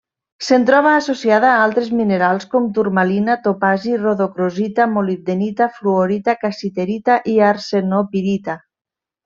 [0.45, 8.61] Se'n troba associada a altres minerals, com turmalina, topazi, rodocrosita, molibdenita, fluorita, cassiterita i arsenopirita.